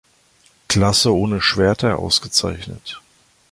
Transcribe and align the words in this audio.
Klasse 0.67 1.13
ohne 1.13 1.41
Schwerter 1.43 1.99
ausgezeichnet. 1.99 2.99